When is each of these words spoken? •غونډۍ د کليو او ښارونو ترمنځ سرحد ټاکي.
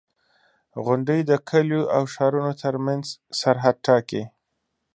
•غونډۍ 0.85 1.19
د 1.29 1.31
کليو 1.49 1.81
او 1.95 2.03
ښارونو 2.13 2.51
ترمنځ 2.63 3.05
سرحد 3.39 3.75
ټاکي. 3.85 4.23